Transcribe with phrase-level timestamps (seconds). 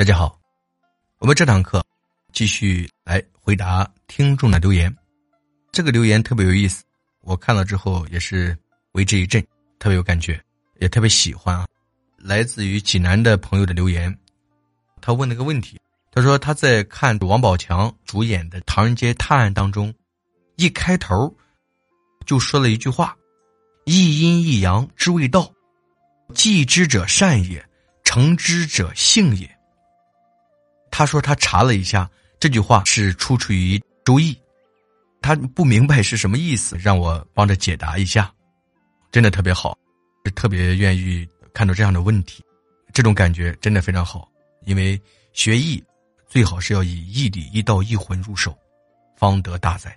[0.00, 0.40] 大家好，
[1.18, 1.84] 我们这堂课
[2.32, 4.90] 继续来回答听众的留言。
[5.72, 6.82] 这个留言特别有意思，
[7.20, 8.56] 我看了之后也是
[8.92, 9.46] 为之一振，
[9.78, 10.42] 特别有感觉，
[10.78, 11.66] 也特别喜欢啊。
[12.16, 14.18] 来自于济南的朋友的留言，
[15.02, 15.78] 他问了个问题，
[16.10, 19.92] 他说他在看王宝强主演的《唐人街探案》当中，
[20.56, 21.36] 一开头
[22.24, 23.14] 就说了一句话
[23.84, 25.52] ：“一阴一阳之谓道，
[26.34, 27.62] 继之者善也，
[28.02, 29.46] 成之者性也。”
[30.90, 34.32] 他说他查了一下，这句话是出处于《周易》，
[35.22, 38.32] 他不明白是什么意思，让我帮着解答一下，
[39.12, 39.78] 真的特别好，
[40.34, 42.42] 特别愿意看到这样的问题，
[42.92, 44.30] 这种感觉真的非常好。
[44.66, 45.00] 因为
[45.32, 45.82] 学艺
[46.28, 48.56] 最好是要以一理一道一魂入手，
[49.16, 49.96] 方得大哉。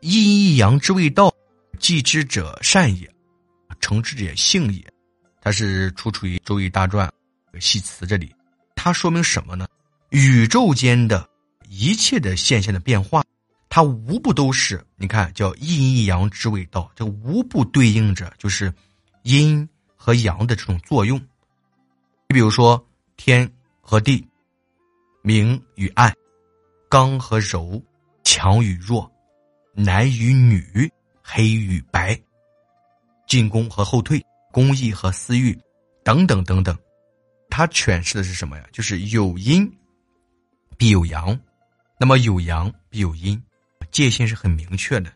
[0.00, 1.34] 一阴一阳之谓道，
[1.78, 3.10] 继之者善也，
[3.80, 4.82] 成之者性也。
[5.40, 7.10] 它是出处于《周易大传》
[7.60, 8.34] 系辞这里。
[8.74, 9.66] 它说明什么呢？
[10.10, 11.28] 宇宙间的
[11.68, 13.24] 一切的现象的变化，
[13.68, 18.72] 它无不都是你看叫阴一阳之谓道，这无不对应着就是
[19.22, 21.18] 阴和阳的这种作用。
[22.28, 22.84] 你比如说
[23.16, 24.26] 天和地，
[25.22, 26.14] 明与暗，
[26.88, 27.82] 刚和柔，
[28.22, 29.10] 强与弱，
[29.72, 30.90] 男与女，
[31.22, 32.16] 黑与白，
[33.26, 35.58] 进攻和后退，公益和私欲，
[36.04, 36.76] 等等等等。
[37.50, 38.66] 它诠释的是什么呀？
[38.72, 39.70] 就是有阴
[40.76, 41.38] 必有阳，
[41.98, 43.40] 那么有阳必有阴，
[43.90, 45.12] 界限是很明确的，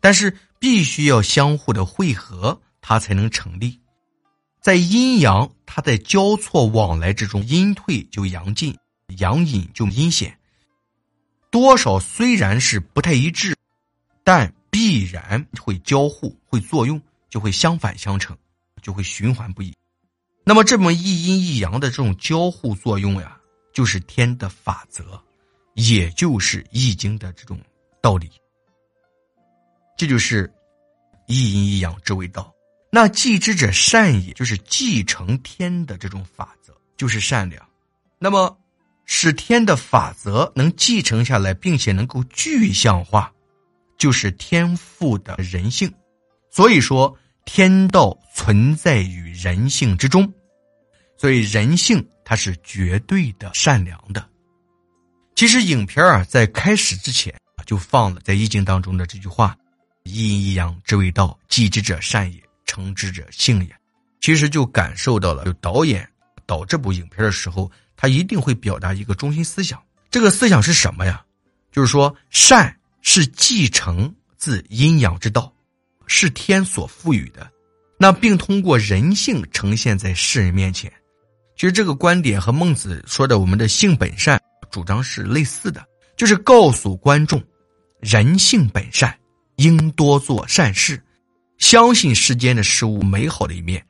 [0.00, 3.80] 但是必须要相互的汇合，它才能成立。
[4.60, 8.76] 在阴阳它在交错往来之中，阴退就阳进，
[9.18, 10.38] 阳隐就阴显，
[11.50, 13.56] 多少虽然是不太一致，
[14.22, 18.36] 但必然会交互、会作用，就会相反相成，
[18.80, 19.74] 就会循环不已。
[20.46, 23.40] 那么，这么一阴一阳的这种交互作用呀，
[23.72, 25.18] 就是天的法则，
[25.72, 27.58] 也就是《易经》的这种
[28.02, 28.30] 道理。
[29.96, 30.52] 这就是
[31.26, 32.52] 一阴一阳之谓道。
[32.90, 37.66] 那继之者善也，就是继承天的这种法则，就是善良。
[38.18, 38.54] 那么，
[39.06, 43.32] 使天的法则能继承下来，并且能够具象化，
[43.96, 45.90] 就是天赋的人性。
[46.50, 47.16] 所以说。
[47.44, 50.32] 天道存在于人性之中，
[51.16, 54.26] 所以人性它是绝对的善良的。
[55.34, 57.34] 其实影片啊，在开始之前
[57.66, 59.56] 就放了在易经当中的这句话
[60.04, 63.74] ：“一阴一阳之谓道，继之者善也，成之者性也。”
[64.20, 66.08] 其实就感受到了，就导演
[66.46, 69.82] 导这部影片的时候，他一定会表达一个中心思想。
[70.10, 71.24] 这个思想是什么呀？
[71.70, 75.53] 就是说，善是继承自阴阳之道。
[76.06, 77.50] 是天所赋予的，
[77.98, 80.92] 那并通过人性呈现在世人面前。
[81.56, 87.42] 其实这个观点和孟子说的“我们的性本善”主张是类似的，就是告诉观众，
[88.00, 89.16] 人性本善，
[89.56, 91.00] 应多做善事，
[91.58, 93.80] 相信世间的事物美好的一面，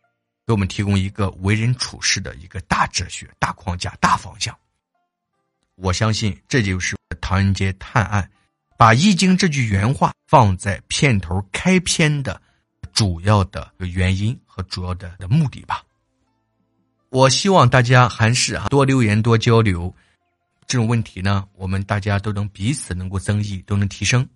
[0.47, 4.55] 给我们提供一个为人处事的一个大哲学、大框架、大方向。
[5.77, 8.23] 我相信这就是《唐人街探案》。
[8.85, 12.39] 把《易经》这句原话放在片头开篇的
[12.93, 15.83] 主要的原因和主要的的目的吧。
[17.09, 19.91] 我希望大家还是啊多留言多交流，
[20.67, 24.29] 这种问题呢，我们大家都能彼此能够增益，都能提升。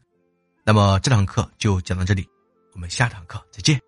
[0.64, 2.26] 那么这堂课就讲到这里，
[2.72, 3.87] 我们下堂课再见。